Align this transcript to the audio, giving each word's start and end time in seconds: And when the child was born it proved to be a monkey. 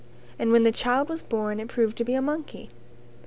And 0.39 0.51
when 0.51 0.63
the 0.63 0.71
child 0.71 1.09
was 1.09 1.21
born 1.21 1.59
it 1.59 1.67
proved 1.67 1.95
to 1.97 2.03
be 2.03 2.15
a 2.15 2.23
monkey. 2.23 2.71